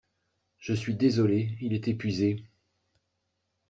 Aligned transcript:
Je 0.57 0.73
suis 0.73 0.95
désolé, 0.95 1.59
il 1.61 1.73
est 1.73 1.87
épuisé. 1.87 2.43